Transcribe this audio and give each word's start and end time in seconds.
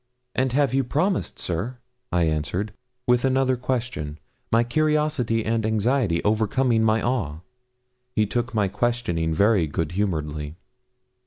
'And 0.33 0.51
have 0.53 0.73
you 0.73 0.83
promised, 0.83 1.37
sir?' 1.37 1.77
I 2.11 2.23
answered, 2.23 2.73
with 3.05 3.23
another 3.23 3.55
question, 3.55 4.17
my 4.51 4.63
curiosity 4.63 5.45
and 5.45 5.63
anxiety 5.63 6.23
overcoming 6.23 6.83
my 6.83 7.03
awe. 7.03 7.41
He 8.15 8.25
took 8.25 8.51
my 8.51 8.67
questioning 8.67 9.31
very 9.31 9.67
good 9.67 9.91
humouredly. 9.91 10.55